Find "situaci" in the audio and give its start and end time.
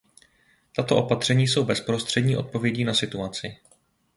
2.93-3.57